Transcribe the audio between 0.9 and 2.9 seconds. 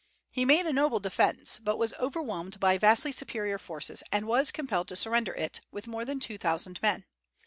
defence, but was overwhelmed by